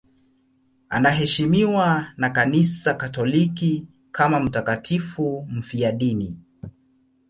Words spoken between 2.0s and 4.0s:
na Kanisa Katoliki